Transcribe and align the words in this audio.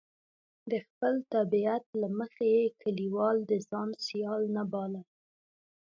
د 0.71 0.73
خپل 0.85 1.13
طبیعت 1.33 1.85
له 2.01 2.07
مخې 2.19 2.45
یې 2.57 2.65
کلیوال 2.81 3.37
د 3.51 3.51
ځان 3.69 3.89
سیال 4.05 4.41
نه 4.55 4.63
باله. 4.71 5.01